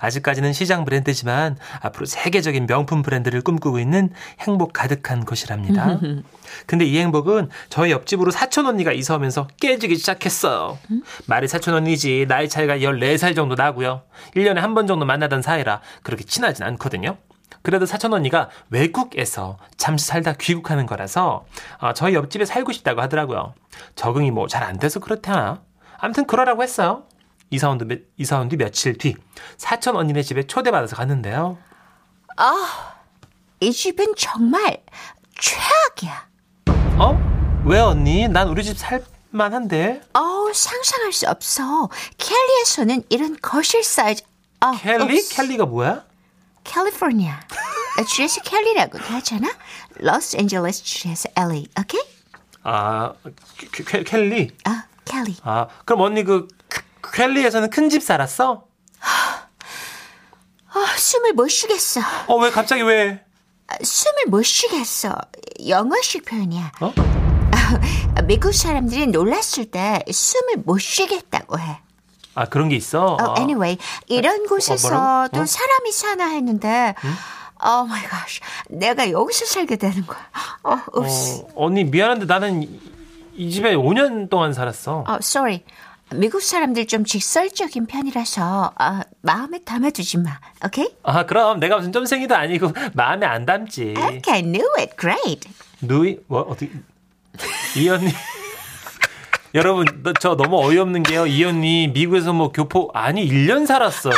아직까지는 0.00 0.52
시장 0.52 0.84
브랜드지만 0.84 1.56
앞으로 1.80 2.06
세계적인 2.06 2.66
명품 2.66 3.02
브랜드를 3.02 3.40
꿈꾸고 3.42 3.78
있는 3.78 4.10
행복 4.40 4.72
가득한 4.72 5.24
곳이랍니다. 5.24 5.98
근데 6.66 6.84
이 6.84 6.98
행복은 6.98 7.48
저희 7.70 7.90
옆집으로 7.92 8.30
사촌 8.30 8.66
언니가 8.66 8.92
이사 8.92 9.14
오면서 9.16 9.48
깨지기 9.60 9.96
시작했어요. 9.96 10.78
말이 11.26 11.48
사촌 11.48 11.74
언니지 11.74 12.26
나이 12.28 12.48
차이가 12.48 12.76
14살 12.78 13.34
정도 13.34 13.54
나고요. 13.54 14.02
1년에 14.36 14.56
한 14.56 14.74
번 14.74 14.86
정도 14.86 15.04
만나던 15.04 15.42
사이라 15.42 15.80
그렇게 16.02 16.24
친하진 16.24 16.64
않거든요. 16.64 17.16
그래도 17.62 17.86
사촌 17.86 18.12
언니가 18.12 18.48
외국에서 18.70 19.56
잠시 19.76 20.06
살다 20.06 20.32
귀국하는 20.34 20.84
거라서 20.86 21.44
어, 21.78 21.92
저희 21.92 22.14
옆집에 22.14 22.44
살고 22.44 22.72
싶다고 22.72 23.00
하더라고요. 23.02 23.54
적응이 23.94 24.30
뭐 24.30 24.46
잘 24.48 24.62
안 24.64 24.78
돼서 24.78 24.98
그렇다. 25.00 25.60
아무튼 25.98 26.26
그러라고 26.26 26.62
했어요. 26.62 27.04
이사 27.52 27.68
온, 27.68 27.76
뒤, 27.78 28.02
이사 28.16 28.38
온 28.40 28.48
뒤 28.48 28.56
며칠 28.56 28.96
뒤 28.96 29.14
사촌 29.58 29.94
언니네 29.96 30.22
집에 30.22 30.46
초대받아서 30.46 30.96
갔는데요. 30.96 31.58
이 33.60 33.70
집은 33.72 34.14
정말 34.16 34.82
최악이야. 35.38 36.28
어? 36.98 37.62
왜 37.64 37.78
언니? 37.78 38.26
난 38.26 38.48
우리 38.48 38.64
집 38.64 38.76
살만한데. 38.78 40.00
어우, 40.14 40.52
상상할 40.54 41.12
수 41.12 41.28
없어. 41.28 41.88
Cali에서는 42.18 43.04
이런 43.10 43.36
거실 43.40 43.84
사이즈. 43.84 44.24
어, 44.60 44.72
Cali? 44.72 45.18
Oops. 45.18 45.34
Cali가 45.36 45.66
뭐야? 45.66 46.04
캘리포니아. 46.64 47.38
줄여서 48.08 48.40
Cali라고 48.40 48.98
하잖아. 48.98 49.48
로스앤젤레스 49.96 50.82
줄여서 50.84 51.28
LA. 51.36 51.66
오케이? 51.78 52.00
아, 52.64 53.12
켈- 53.72 53.84
켈- 53.84 54.04
Cali. 54.04 54.50
아, 54.64 54.84
Cali. 55.04 55.36
아, 55.42 55.68
그럼 55.84 56.00
언니 56.00 56.24
그 56.24 56.48
크- 57.02 57.12
Cali에서는 57.12 57.68
큰 57.70 57.88
집 57.90 58.02
살았어? 58.02 58.64
아, 60.74 60.86
숨을 60.96 61.34
못 61.34 61.48
쉬겠어. 61.48 62.00
어, 62.28 62.36
왜 62.38 62.50
갑자기 62.50 62.82
왜? 62.82 63.22
아, 63.68 63.74
숨을 63.82 64.26
못 64.28 64.42
쉬겠어. 64.42 65.14
영어식 65.68 66.24
표현이야. 66.24 66.72
어? 66.80 66.92
아, 68.16 68.22
미국 68.24 68.54
사람들이 68.54 69.08
놀랐을 69.08 69.70
때 69.70 70.02
숨을 70.10 70.62
못 70.64 70.78
쉬겠다고 70.78 71.58
해. 71.58 71.78
아, 72.34 72.46
그런 72.46 72.70
게 72.70 72.76
있어? 72.76 73.16
어, 73.20 73.34
anyway, 73.36 73.76
이런 74.06 74.46
곳에서도 74.46 74.94
뭐라고? 74.94 75.40
어? 75.40 75.44
사람이 75.46 75.92
사나 75.92 76.28
했는데, 76.30 76.94
oh 77.62 77.86
my 77.86 78.00
gosh, 78.08 78.40
내가 78.70 79.10
여기서 79.10 79.44
살게 79.44 79.76
되는 79.76 80.06
거야. 80.06 80.18
어. 80.62 80.72
어, 80.94 81.48
언니 81.54 81.84
미안한데 81.84 82.24
나는 82.24 82.62
이, 82.62 82.80
이 83.34 83.50
집에 83.50 83.74
5년 83.74 84.30
동안 84.30 84.54
살았어. 84.54 85.04
어, 85.06 85.16
sorry. 85.20 85.62
미국 86.14 86.42
사람들 86.42 86.86
좀 86.86 87.04
직설적인 87.04 87.86
편이라서 87.86 88.72
아, 88.78 89.02
마음에 89.22 89.60
담아두지 89.64 90.18
마. 90.18 90.38
오케이? 90.64 90.88
아, 91.02 91.24
그럼 91.26 91.60
내가 91.60 91.76
무슨 91.76 91.92
점생이도 91.92 92.34
아니고 92.34 92.72
마음에 92.94 93.26
안 93.26 93.46
담지. 93.46 93.94
Okay, 93.96 94.42
knew 94.42 94.66
it. 94.78 94.94
Great. 94.98 95.48
누이 95.80 96.18
뭐 96.26 96.40
어떻게 96.42 96.70
이 97.76 97.88
언니 97.88 98.10
여러분 99.54 99.84
너- 100.02 100.12
저 100.20 100.36
너무 100.36 100.62
어이없는 100.64 101.02
게요. 101.02 101.26
이 101.26 101.44
언니 101.44 101.88
미국에서 101.88 102.32
뭐 102.32 102.52
교포 102.52 102.90
아니 102.94 103.26
1년 103.28 103.66
살았어요. 103.66 104.14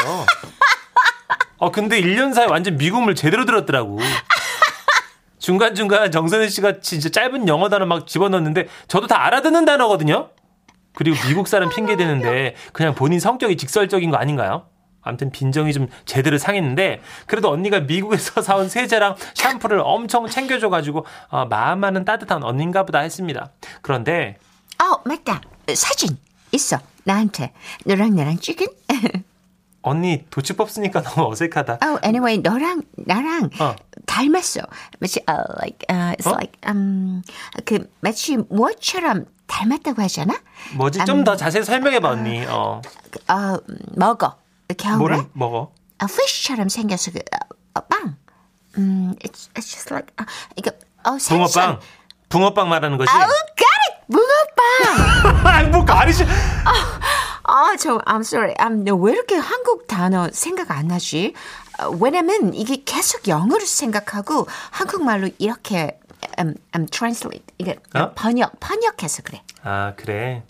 어 1.59 1.71
근데 1.71 2.01
1년 2.01 2.35
사이 2.35 2.47
완전 2.47 2.77
미국물 2.77 3.15
제대로 3.15 3.45
들었더라고. 3.45 3.99
중간중간 5.39 6.11
정선혜 6.11 6.49
씨가 6.49 6.81
진짜 6.81 7.09
짧은 7.11 7.49
영어 7.49 7.69
단어 7.69 7.85
막 7.87 8.07
집어넣는데 8.07 8.67
저도 8.89 9.07
다 9.07 9.25
알아듣는 9.27 9.65
단어거든요. 9.65 10.31
그리고 10.95 11.17
미국 11.27 11.49
사람 11.49 11.69
핑계 11.69 11.97
대는데 11.97 12.55
그냥 12.73 12.95
본인 12.95 13.21
성격이 13.21 13.57
직설적인 13.57 14.11
거 14.11 14.17
아닌가요? 14.17 14.67
아무튼 15.03 15.31
빈정이 15.31 15.73
좀 15.73 15.89
제대로 16.07 16.39
상했는데 16.39 17.03
그래도 17.27 17.51
언니가 17.51 17.81
미국에서 17.81 18.41
사온 18.43 18.69
세제랑 18.69 19.17
샴푸를 19.35 19.81
엄청 19.85 20.27
챙겨줘가지고 20.27 21.05
어, 21.29 21.45
마음만은 21.47 22.05
따뜻한 22.05 22.43
언니인가 22.43 22.85
보다 22.87 23.01
했습니다. 23.01 23.51
그런데 23.83 24.39
어, 24.83 25.01
맞다. 25.05 25.41
사진 25.75 26.17
있어. 26.53 26.79
나한테. 27.05 27.53
너랑 27.85 28.15
나랑 28.15 28.39
찍은? 28.39 28.67
언니 29.85 30.25
도치법 30.31 30.71
쓰니까 30.71 31.03
너무 31.05 31.31
어색하다. 31.31 31.79
oh, 31.85 32.01
anyway, 32.03 32.39
너랑 32.41 32.83
나랑 32.97 33.51
어. 33.61 33.77
닮았어. 34.07 34.63
마치 34.99 35.21
uh, 35.29 35.45
like 35.61 35.85
uh, 35.91 36.17
it's 36.17 36.27
어? 36.27 36.33
like 36.33 36.59
um 36.67 37.23
그 37.67 37.87
마치 38.01 38.37
무엇처럼 38.37 39.27
닮았다고 39.47 40.01
하잖아. 40.03 40.35
뭐지? 40.75 41.05
좀더 41.05 41.37
자세히 41.37 41.65
설명해 41.65 42.01
봐 42.01 42.09
언니. 42.11 42.45
어. 42.47 42.81
어, 43.29 43.57
먹어. 43.95 44.37
겨울에 44.79 44.97
뭐를 44.97 45.25
먹어? 45.35 45.73
아, 45.99 46.07
fish처럼 46.07 46.71
생겨서 46.71 47.13
그 47.13 47.21
어, 47.75 47.81
빵. 47.83 48.17
음, 48.79 49.15
it's, 49.21 49.51
it's 49.55 49.71
just 49.71 49.93
like 49.93 50.13
아, 50.17 50.25
이거 50.57 50.71
어. 51.05 51.17
붕어빵. 51.19 51.81
붕어빵 52.31 52.69
말하는 52.71 52.97
거지? 52.97 53.11
아우, 53.13 53.29
got 53.29 53.69
it. 53.91 53.95
붕어빵. 54.11 55.47
아니 55.55 55.69
뭐 55.69 55.85
가리지? 55.85 56.25
아, 57.45 57.77
저 57.79 57.99
I'm 57.99 58.21
sorry. 58.21 58.55
I'm, 58.55 58.85
왜 59.03 59.13
이렇게 59.13 59.37
한국 59.37 59.87
단어 59.87 60.29
생각 60.33 60.71
안 60.71 60.89
나지? 60.89 61.35
어, 61.81 61.91
왜냐면 62.01 62.55
이게 62.55 62.83
계속 62.85 63.29
영어로 63.29 63.65
생각하고 63.65 64.47
한국말로 64.71 65.29
이렇게 65.39 65.99
um, 66.39 66.55
um, 66.75 66.87
translate 66.87 67.45
이게 67.59 67.77
어? 67.95 68.13
번역 68.15 68.59
번역해서 68.61 69.23
그래. 69.25 69.43
아 69.63 69.93
그래. 69.97 70.43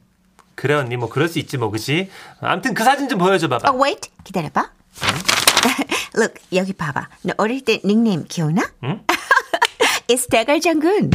그래 0.54 0.74
언니 0.74 0.96
뭐 0.96 1.08
그럴 1.08 1.28
수 1.28 1.38
있지 1.40 1.58
뭐 1.58 1.70
그지? 1.70 2.10
아무튼 2.40 2.74
그 2.74 2.84
사진 2.84 3.08
좀 3.08 3.18
보여줘 3.18 3.48
봐봐. 3.48 3.70
어, 3.70 3.82
wait. 3.82 4.10
기다려봐. 4.22 4.70
Look, 6.16 6.34
여기 6.52 6.72
봐봐. 6.72 7.08
너 7.22 7.34
어릴 7.38 7.64
때 7.64 7.80
닉네임 7.84 8.24
기억나? 8.28 8.62
응? 8.84 9.02
It's 10.06 10.30
대갈 10.30 10.60
장군. 10.60 11.10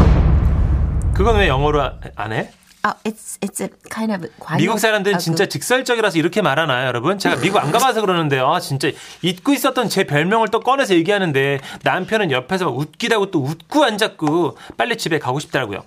그건 1.16 1.38
왜 1.38 1.48
영어로 1.48 1.82
아- 1.82 2.00
안 2.16 2.34
해? 2.34 2.52
어, 2.84 2.92
it's 3.04 3.38
it's 3.42 3.62
a 3.62 3.70
kind 3.92 4.14
of 4.14 4.28
관용- 4.40 4.58
미국 4.62 4.80
사람들은 4.80 5.16
아, 5.16 5.20
진짜 5.20 5.44
그- 5.46 5.50
직설적이라서 5.50 6.18
이렇게 6.18 6.42
말하나요, 6.42 6.88
여러분? 6.88 7.20
제가 7.20 7.36
미국 7.42 7.58
안 7.60 7.72
가봐서 7.72 8.00
그러는데요. 8.02 8.48
아, 8.48 8.60
진짜 8.62 8.90
잊고 9.22 9.52
있었던 9.54 9.90
제 9.90 10.06
별명을 10.06 10.48
또 10.48 10.62
꺼내서 10.62 10.94
얘기하는데 10.96 11.60
남편은 11.84 12.32
옆에서 12.32 12.66
막 12.66 12.78
웃기다고 12.78 13.32
또 13.32 13.44
웃고 13.44 13.84
앉았고 13.84 14.58
빨리 14.78 14.98
집에 14.98 15.20
가고 15.20 15.40
싶더라고요. 15.40 15.82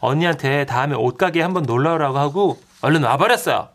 언니한테 0.00 0.66
다음에 0.66 0.94
옷가게에 0.94 1.42
한번 1.42 1.62
놀러 1.62 1.94
오라고 1.94 2.18
하고 2.18 2.60
얼른 2.82 3.02
와버렸어요. 3.04 3.70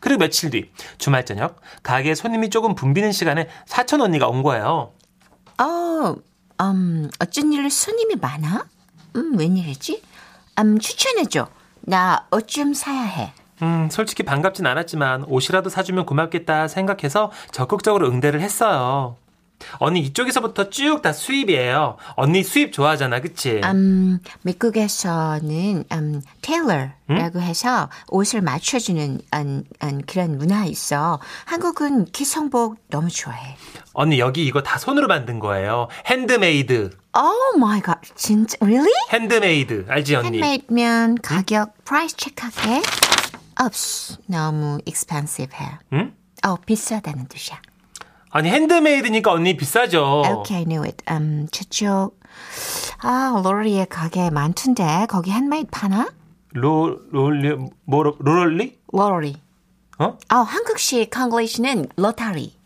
그리고 0.00 0.20
며칠 0.20 0.48
뒤 0.50 0.70
주말 0.96 1.26
저녁 1.26 1.60
가게에 1.82 2.14
손님이 2.14 2.48
조금 2.48 2.74
붐비는 2.74 3.12
시간에 3.12 3.48
사촌 3.66 4.00
언니가 4.00 4.28
온 4.28 4.42
거예요. 4.42 4.92
어, 5.60 6.14
음, 6.62 7.10
어쩐 7.20 7.52
일로 7.52 7.68
손님이 7.68 8.16
많아? 8.16 8.64
음, 9.16 9.38
웬일이지? 9.38 10.02
음, 10.60 10.78
추천해줘. 10.78 11.48
나 11.86 12.26
옷 12.32 12.46
좀 12.48 12.74
사야 12.74 13.02
해. 13.02 13.32
음, 13.62 13.88
솔직히 13.90 14.22
반갑진 14.24 14.66
않았지만 14.66 15.24
옷이라도 15.24 15.70
사주면 15.70 16.06
고맙겠다 16.06 16.68
생각해서 16.68 17.30
적극적으로 17.52 18.08
응대를 18.08 18.40
했어요. 18.40 19.16
언니 19.78 20.00
이쪽에서부터 20.00 20.68
쭉 20.68 21.00
다 21.00 21.12
수입이에요. 21.12 21.96
언니 22.16 22.42
수입 22.42 22.72
좋아하잖아, 22.72 23.20
그치? 23.20 23.60
음, 23.64 24.18
미국에서는 24.42 25.84
음, 25.92 26.22
tailor라고 26.42 27.40
해서 27.40 27.88
옷을 28.08 28.40
맞춰주는 28.42 29.20
음, 29.34 29.64
음, 29.82 30.00
그런 30.06 30.36
문화 30.38 30.64
있어. 30.66 31.20
한국은 31.46 32.06
기성복 32.06 32.76
너무 32.90 33.08
좋아해. 33.08 33.56
언니 33.92 34.18
여기 34.18 34.44
이거 34.44 34.62
다 34.62 34.76
손으로 34.78 35.06
만든 35.06 35.38
거예요. 35.38 35.88
핸드메이드. 36.06 36.90
Oh 37.16 37.56
my 37.56 37.80
god, 37.80 38.00
진짜 38.16 38.56
really? 38.60 38.90
Handmade. 39.12 39.86
알지 39.88 40.16
언니? 40.16 40.38
Handmade면 40.38 41.16
가격 41.22 41.72
price 41.84 42.16
체크할게. 42.16 42.82
없, 43.60 43.72
너무 44.26 44.78
expensive 44.86 45.56
해. 45.56 45.78
응? 45.92 46.12
어, 46.44 46.56
비싸다는 46.56 47.26
뜻이야. 47.28 47.60
아니 48.30 48.50
handmade니까 48.50 49.30
언니 49.30 49.56
비싸죠. 49.56 50.22
Okay, 50.40 50.62
I 50.62 50.64
knew 50.64 50.82
it. 50.84 51.04
음, 51.08 51.46
저쪽 51.52 52.18
아, 52.98 53.40
로리의 53.44 53.86
가게 53.86 54.28
많던데 54.30 55.06
거기 55.08 55.30
핸메이드 55.30 55.68
파나? 55.70 56.08
로 56.52 56.98
롤리 57.12 57.54
뭐 57.84 58.02
롤리? 58.18 58.76
로리. 58.92 59.36
어? 60.00 60.18
아, 60.28 60.36
한국식 60.38 61.12
English는 61.16 61.86
로타리. 61.96 62.56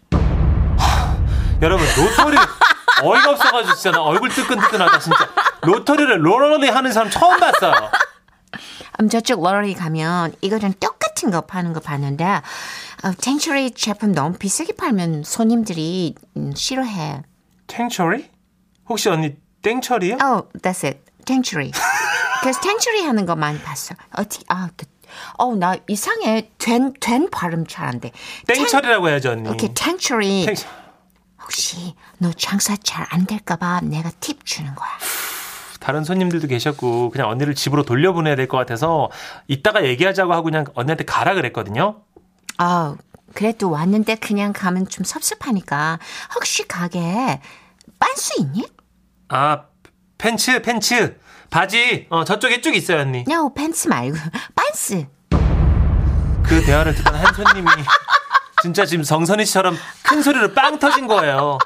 여러분 1.61 1.85
로터리 1.99 2.37
어이가 3.03 3.31
없어가지고 3.31 3.75
진짜 3.75 3.91
나 3.93 4.03
얼굴 4.03 4.29
뜨끈뜨끈하다 4.31 4.99
진짜. 4.99 5.29
로터리를 5.63 6.25
롤리 6.25 6.69
하는 6.69 6.93
사람 6.93 7.11
처음 7.11 7.39
봤어요. 7.41 7.73
음, 9.01 9.09
저쪽 9.09 9.43
로리 9.43 9.75
가면 9.75 10.35
이거랑 10.41 10.75
똑같은 10.81 11.31
거 11.31 11.43
파는 11.43 11.73
거 11.73 11.81
봤는데 11.81 12.25
어, 12.25 13.13
땡처리 13.21 13.73
제품 13.73 14.13
너무 14.13 14.37
비싸게 14.37 14.73
팔면 14.75 15.23
손님들이 15.25 16.15
음, 16.37 16.53
싫어해. 16.55 17.23
탱처리? 17.69 18.29
혹시 18.89 19.09
언니 19.09 19.37
땡처리요? 19.63 20.17
Oh, 20.23 20.49
that's 20.63 20.85
it. 20.85 20.99
탱츄리. 21.25 21.71
그래서 22.43 22.61
탱츄리 22.61 23.05
하는 23.05 23.27
거 23.27 23.37
많이 23.37 23.61
봤어. 23.61 23.95
어떻게 24.17 24.43
아, 24.49 24.69
그, 24.77 24.87
어, 25.37 25.55
나 25.55 25.77
이상해. 25.89 26.51
된, 26.59 26.93
된 27.01 27.29
발음 27.31 27.67
잘 27.67 27.87
안 27.87 28.01
돼. 28.01 28.11
땡처리라고 28.47 29.09
해야죠 29.09 29.31
언니. 29.31 29.49
이렇게 29.49 29.73
탱츄리. 29.75 30.47
땡- 30.47 30.55
혹시 31.49 31.95
너 32.19 32.31
장사 32.35 32.77
잘 32.77 33.07
안 33.09 33.25
될까봐 33.25 33.81
내가 33.85 34.11
팁 34.21 34.45
주는 34.45 34.75
거야. 34.75 34.89
다른 35.81 36.05
손님들도 36.05 36.47
계셨고 36.47 37.09
그냥 37.11 37.31
언니를 37.31 37.55
집으로 37.55 37.85
돌려보내야 37.85 38.37
될 38.37 38.49
것 38.49 38.59
같아서 38.59 39.09
이따가 39.47 39.83
얘기하자고 39.87 40.33
하고 40.35 40.43
그냥 40.45 40.67
언니한테 40.75 41.05
가라 41.05 41.33
그랬거든요. 41.35 42.03
아, 42.59 42.97
그래도 43.33 43.71
왔는데 43.71 44.17
그냥 44.17 44.53
가면 44.53 44.89
좀 44.89 45.05
섭섭하니까 45.05 45.99
혹시 46.35 46.69
가게에 46.69 47.41
빤스 47.99 48.35
있니? 48.41 48.67
아 49.31 49.63
팬츠 50.19 50.61
팬츠 50.61 51.19
바지 51.51 52.07
어 52.11 52.25
저쪽에 52.25 52.61
쭉 52.61 52.75
있어요 52.77 53.01
언니. 53.01 53.25
No, 53.27 53.55
팬츠 53.55 53.89
말고 53.89 54.19
빤스. 54.55 55.07
그 56.43 56.63
대화를 56.65 56.95
듣던 56.95 57.15
한 57.15 57.35
손님이 57.35 57.67
진짜 58.63 58.85
지금 58.85 59.05
성선희 59.05 59.45
씨처럼 59.45 59.77
큰 60.03 60.23
소리로 60.23 60.53
빵 60.53 60.79
터진 60.79 61.07
거예요. 61.07 61.59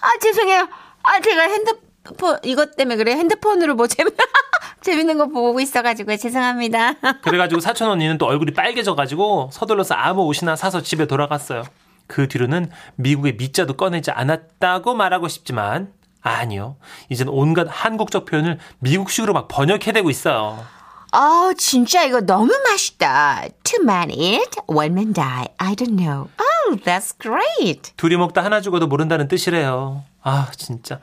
아, 0.00 0.08
죄송해요. 0.20 0.68
아, 1.02 1.20
제가 1.20 1.42
핸드폰 1.42 2.38
이것 2.42 2.76
때문에 2.76 2.96
그래. 2.96 3.12
핸드폰으로 3.12 3.74
뭐 3.74 3.86
재미 3.86 4.10
재밌는 4.82 5.16
거 5.16 5.28
보고 5.28 5.60
있어가지고 5.60 6.16
죄송합니다. 6.16 6.94
그래가지고 7.22 7.60
사촌 7.60 7.88
언니는 7.90 8.18
또 8.18 8.26
얼굴이 8.26 8.52
빨개져가지고 8.52 9.50
서둘러서 9.52 9.94
아무 9.94 10.22
옷이나 10.24 10.56
사서 10.56 10.82
집에 10.82 11.06
돌아갔어요. 11.06 11.64
그 12.06 12.28
뒤로는 12.28 12.70
미국의 12.96 13.36
미자도 13.36 13.78
꺼내지 13.78 14.10
않았다고 14.10 14.94
말하고 14.94 15.28
싶지만 15.28 15.92
아니요. 16.20 16.76
이젠 17.08 17.28
온갖 17.28 17.66
한국적 17.70 18.26
표현을 18.26 18.58
미국식으로 18.80 19.32
막 19.32 19.48
번역해대고 19.48 20.10
있어요. 20.10 20.66
아, 21.12 21.52
진짜 21.56 22.02
이거 22.04 22.20
너무 22.20 22.52
맛있다. 22.64 23.44
Two 23.74 23.84
men 23.84 24.10
eat, 24.10 24.56
one 24.66 24.94
man 24.94 25.12
die. 25.12 25.48
I 25.58 25.74
don't 25.74 25.96
know. 25.96 26.28
Oh, 26.38 26.76
that's 26.84 27.12
great. 27.18 27.92
둘이 27.96 28.16
먹다 28.16 28.44
하나 28.44 28.60
죽어도 28.60 28.86
모른다는 28.86 29.26
뜻이래요. 29.28 30.04
아 30.22 30.48
진짜. 30.56 31.00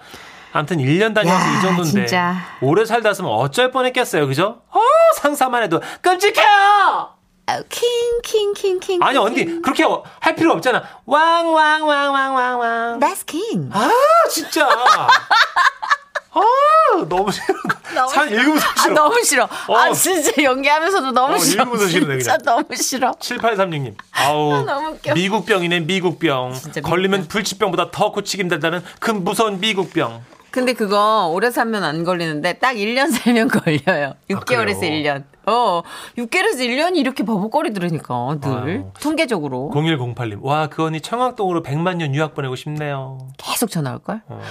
아무튼 0.54 0.78
1년 0.78 1.14
다녀서 1.14 1.36
야, 1.36 1.58
이 1.58 1.62
정도인데 1.62 2.06
진짜. 2.06 2.36
오래 2.62 2.86
살다 2.86 3.10
왔으면 3.10 3.32
어쩔 3.32 3.72
뻔했겠어요. 3.72 4.28
그죠? 4.28 4.62
어 4.70 4.80
상상만 5.18 5.64
해도 5.64 5.82
끔찍해요. 6.02 7.10
어, 7.48 7.54
king, 7.70 8.22
king, 8.24 8.54
king, 8.54 8.80
king. 8.80 9.00
아니 9.04 9.18
언니. 9.18 9.62
그렇게 9.62 9.84
할 10.20 10.36
필요 10.36 10.54
없잖아. 10.54 10.84
왕 11.06 11.54
왕 11.54 11.82
왕 11.88 12.14
왕 12.14 12.36
왕왕. 12.36 13.00
That's 13.00 13.26
king. 13.26 13.70
아 13.74 13.90
진짜. 14.30 14.68
아 16.34 17.06
너무 17.10 17.30
싫어. 17.32 18.08
사 18.08 18.24
읽으면서 18.26 18.66
아, 18.68 18.82
싫어. 18.82 18.94
너무 18.94 19.24
싫어. 19.24 19.44
어. 19.68 19.76
아, 19.76 19.92
진짜 19.94 20.32
연기하면서도 20.42 21.12
너무 21.12 21.36
어, 21.36 21.38
싫어. 21.38 21.64
읽으면서 21.64 21.88
진짜 21.88 22.38
그냥. 22.38 22.38
너무 22.46 22.76
싫어. 22.76 23.12
7836님. 23.12 23.96
아우. 24.14 24.64
너무 24.66 24.88
웃겨. 24.92 25.14
미국병이네, 25.14 25.82
미국병. 25.82 26.52
미국병. 26.54 26.84
걸리면 26.84 27.28
불치병보다 27.28 27.92
더 27.92 28.12
고치기 28.12 28.44
힘들다는 28.44 28.82
그 29.00 29.12
무서운 29.12 29.60
미국병. 29.60 30.24
근데 30.52 30.74
그거 30.74 31.28
오래 31.28 31.50
살면 31.50 31.82
안 31.84 32.04
걸리는데 32.04 32.54
딱 32.60 32.74
1년 32.76 33.12
살면 33.12 33.48
걸려요. 33.88 34.14
6개월에서 34.30 34.78
아, 34.78 34.80
그래요? 34.80 35.04
1년. 35.04 35.24
어, 35.48 35.82
6개월에서 36.18 36.60
1년이 36.60 36.98
이렇게 36.98 37.24
버벅거리더라니까, 37.24 38.38
늘. 38.42 38.52
아유. 38.52 38.92
통계적으로. 39.02 39.72
0108님. 39.74 40.40
와, 40.42 40.68
그 40.68 40.84
언니 40.84 41.02
청학동으로 41.02 41.64
100만 41.64 41.96
년 41.98 42.14
유학 42.14 42.36
보내고 42.36 42.56
싶네요. 42.56 43.18
계속 43.38 43.72
전화 43.72 43.94
올걸? 43.94 44.22
어. 44.28 44.42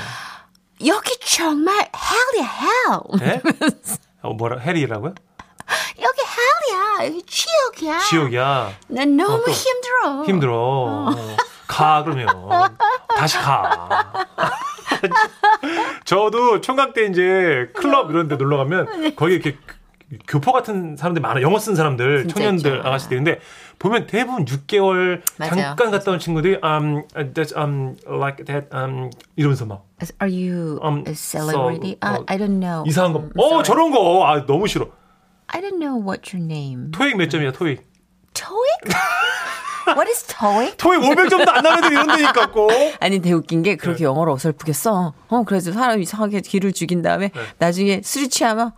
여기 0.87 1.19
정말 1.21 1.91
hell이야, 1.95 2.51
hell. 2.61 3.03
네? 3.21 3.43
어, 4.23 4.33
뭐라, 4.33 4.59
해리라고요? 4.59 5.15
여기 6.01 6.19
hell이야. 6.23 7.07
여기 7.07 7.23
지옥이야. 7.27 7.99
지옥이야. 8.01 8.73
난 8.89 9.17
너무 9.17 9.35
어, 9.35 9.45
또 9.45 9.51
힘들어. 9.51 10.25
힘들어. 10.25 10.57
어. 10.57 11.37
가, 11.67 12.03
그러면. 12.03 12.27
다시 13.17 13.37
가. 13.39 14.27
저도 16.05 16.61
총각 16.61 16.95
때 16.95 17.05
이제 17.07 17.71
클럽 17.75 18.11
이런 18.11 18.29
데 18.29 18.37
놀러 18.37 18.57
가면 18.59 19.15
거기 19.17 19.35
이렇게 19.35 19.57
교포 20.27 20.53
같은 20.53 20.97
사람들 20.97 21.23
많아. 21.23 21.41
영어 21.43 21.59
쓴 21.59 21.75
사람들, 21.77 22.29
청년들, 22.29 22.77
있죠. 22.79 22.87
아가씨들. 22.89 23.17
근데 23.19 23.39
보면 23.79 24.07
대부분 24.07 24.45
6개월 24.45 25.23
맞아요. 25.39 25.55
잠깐 25.55 25.91
갔다 25.91 26.11
온 26.11 26.19
친구들이 26.19 26.59
um, 26.65 27.03
that's, 27.33 27.57
um, 27.57 27.97
like 28.07 28.45
that, 28.45 28.67
um, 28.75 29.11
이러면서 29.37 29.67
막 29.67 29.87
Are 30.21 30.31
you 30.33 30.81
Um, 30.83 31.05
a 31.07 31.15
celebrity? 31.15 31.97
so, 32.03 32.09
I, 32.09 32.17
어, 32.19 32.25
I 32.27 32.39
don't 32.39 32.59
know. 32.61 32.85
이상한 32.87 33.13
거. 33.13 33.19
Um, 33.21 33.31
어, 33.37 33.47
sorry. 33.47 33.65
저런 33.65 33.91
거. 33.93 34.27
아, 34.27 34.45
너무 34.47 34.67
싫어. 34.67 34.89
I 35.49 35.61
don't 35.61 35.79
know 35.79 35.97
what 36.01 36.35
your 36.35 36.45
name. 36.45 36.91
토익 36.93 37.17
몇 37.17 37.29
점이야, 37.31 37.53
토익? 37.53 37.87
TOEIC? 38.35 38.95
What 39.91 40.09
is 40.09 40.23
TOEIC? 40.27 40.77
토익 40.77 41.01
500점도 41.01 41.49
안 41.49 41.63
나는 41.65 41.79
애들 41.85 41.93
이런 41.93 42.07
데니까 42.07 42.51
꼭. 42.53 42.71
아니, 43.01 43.21
되게 43.21 43.35
웃긴 43.35 43.63
게 43.63 43.71
네. 43.71 43.77
그렇게 43.77 44.05
영어를 44.05 44.33
어설프게 44.35 44.73
써. 44.73 45.15
어, 45.29 45.43
그래서 45.45 45.73
사람 45.73 46.01
이상하게 46.01 46.41
기를 46.43 46.73
죽인 46.73 47.03
다음에 47.03 47.31
네. 47.35 47.41
나중에 47.59 48.01
술이 48.05 48.29
취하면 48.29 48.73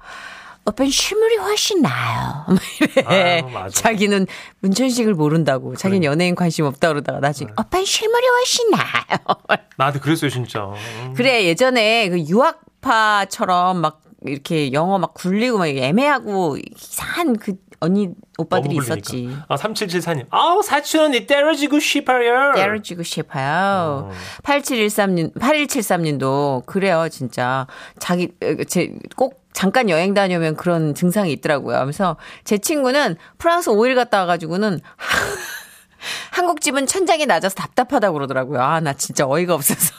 오빤 0.64 0.88
실물이 0.88 1.37
훨씬 1.38 1.83
나아요. 1.83 2.46
아유. 3.07 3.42
자기는 3.72 4.27
문천식을 4.61 5.14
모른다고. 5.14 5.75
자기는 5.75 6.05
연예인 6.05 6.35
관심 6.35 6.66
없다 6.66 6.88
그러다가 6.88 7.18
나중에 7.18 7.48
네. 7.48 7.55
오빤 7.59 7.85
실물이 7.85 8.27
훨씬 8.27 8.70
나아요. 8.70 9.18
나한테 9.77 9.98
그랬어요, 9.98 10.31
진짜. 10.31 10.64
음. 10.64 11.14
그래, 11.16 11.44
예전에 11.44 12.09
그 12.11 12.20
유학파처럼 12.20 13.81
막 13.81 14.03
이렇게 14.25 14.72
영어 14.72 14.98
막 14.98 15.14
굴리고 15.14 15.59
막 15.59 15.66
애매하고 15.66 16.57
이상한 16.77 17.37
그 17.37 17.55
언니 17.81 18.11
오빠들이. 18.38 18.77
있었지. 18.77 19.37
아, 19.48 19.57
3774님. 19.57 20.27
아우, 20.31 20.62
사촌 20.62 21.07
언니 21.07 21.27
때려지고 21.27 21.81
싶어요. 21.81 22.53
때려주고 22.55 23.03
싶어요. 23.03 24.12
8713님, 24.44 25.35
8173님도 25.35 26.64
그래요, 26.66 27.09
진짜. 27.11 27.66
자기, 27.98 28.31
어, 28.40 28.62
제, 28.68 28.94
꼭 29.16 29.41
잠깐 29.53 29.88
여행 29.91 30.15
다녀오면 30.15 30.57
그런 30.57 30.95
증상이 30.95 31.33
있더라고요. 31.33 31.77
하면서 31.77 32.17
제 32.45 32.59
친구는 32.59 33.17
프랑스 33.38 33.71
5일 33.71 33.95
갔다 33.95 34.21
와가지고는 34.21 34.81
한국집은 36.33 36.87
천장이 36.87 37.27
낮아서 37.27 37.55
답답하다고 37.55 38.15
그러더라고요. 38.15 38.61
아, 38.61 38.81
나 38.81 38.93
진짜 38.93 39.27
어이가 39.27 39.55
없어서. 39.55 39.95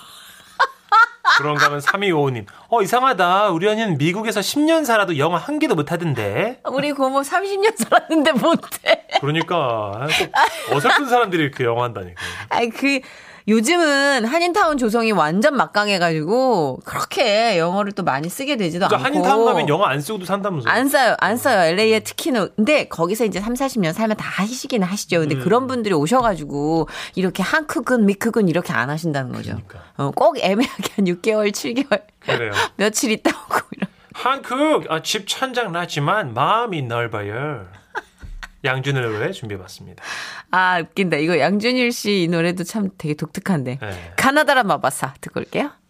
그런가 1.38 1.68
하면 1.68 1.80
3255님. 1.80 2.46
어, 2.70 2.82
이상하다. 2.82 3.50
우리 3.50 3.68
언니는 3.68 3.98
미국에서 3.98 4.42
10년 4.42 4.86
살아도 4.86 5.18
영어 5.18 5.38
한 5.38 5.60
개도 5.60 5.76
못 5.76 5.92
하던데. 5.92 6.60
우리 6.70 6.92
고모 6.92 7.22
30년 7.22 7.78
살았는데 7.78 8.34
못해. 8.34 9.08
그러니까 9.22 10.08
꼭 10.68 10.76
어설픈 10.76 11.08
사람들이 11.08 11.44
이렇게 11.44 11.64
영어 11.64 11.84
한다니까. 11.84 12.22
아니, 12.50 12.70
그, 12.70 13.00
요즘은 13.48 14.26
한인타운 14.26 14.78
조성이 14.78 15.12
완전 15.12 15.58
막강해가지고, 15.58 16.82
그렇게 16.86 17.58
영어를 17.58 17.92
또 17.92 18.04
많이 18.04 18.30
쓰게 18.30 18.56
되지도 18.56 18.86
진짜 18.88 18.96
않고. 18.96 19.06
한인타운 19.06 19.46
가면 19.46 19.68
영어 19.70 19.86
안 19.86 20.00
쓰고도 20.00 20.26
산다면서요. 20.26 20.72
안 20.72 20.88
써요, 20.88 21.16
안 21.20 21.36
써요. 21.38 21.60
LA에 21.60 22.00
특히는. 22.02 22.50
근데 22.56 22.88
거기서 22.88 23.26
이제 23.26 23.42
3, 23.42 23.54
40년 23.54 23.94
살면 23.94 24.18
다 24.18 24.26
하시긴 24.30 24.84
하시죠. 24.84 25.20
근데 25.20 25.36
음. 25.36 25.42
그런 25.42 25.68
분들이 25.68 25.94
오셔가지고, 25.94 26.88
이렇게 27.16 27.44
한 27.44 27.68
크근, 27.68 28.06
미 28.06 28.14
크근 28.14 28.48
이렇게 28.48 28.72
안 28.72 28.90
하신다는 28.90 29.34
거죠. 29.34 29.52
그러니까. 29.68 29.80
어, 29.98 30.12
꼭 30.12 30.38
애매하게 30.40 30.94
한 30.96 31.06
6개월, 31.06 31.52
7개월, 31.52 32.02
그래요. 32.20 32.52
며칠 32.78 33.12
있다 33.12 33.32
오고, 33.32 33.60
이런. 33.72 33.90
한국 34.14 34.86
아, 34.90 35.02
집 35.02 35.28
천장 35.28 35.72
낮지만 35.72 36.34
마음이 36.34 36.84
넓어요. 36.84 37.66
양준일 38.64 39.02
노래 39.02 39.32
준비해봤습니다. 39.32 40.02
아, 40.52 40.80
웃긴다. 40.82 41.18
이거 41.18 41.38
양준일 41.38 41.92
씨 41.92 42.24
이 42.24 42.28
노래도 42.30 42.64
참 42.64 42.90
되게 42.98 43.14
독특한데. 43.14 43.80
네. 43.82 44.14
가나다라 44.16 44.64
마바사 44.64 45.16
듣고 45.20 45.42
올게요. 45.42 45.72